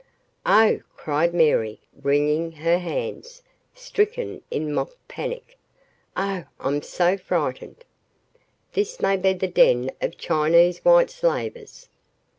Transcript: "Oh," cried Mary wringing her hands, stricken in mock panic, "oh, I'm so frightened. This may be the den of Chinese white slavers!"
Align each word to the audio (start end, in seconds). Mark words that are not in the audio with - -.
"Oh," 0.47 0.79
cried 0.97 1.31
Mary 1.31 1.79
wringing 2.01 2.53
her 2.53 2.79
hands, 2.79 3.43
stricken 3.75 4.41
in 4.49 4.73
mock 4.73 4.97
panic, 5.07 5.59
"oh, 6.17 6.45
I'm 6.59 6.81
so 6.81 7.15
frightened. 7.19 7.85
This 8.73 8.99
may 8.99 9.15
be 9.15 9.33
the 9.33 9.45
den 9.47 9.91
of 10.01 10.17
Chinese 10.17 10.79
white 10.83 11.11
slavers!" 11.11 11.87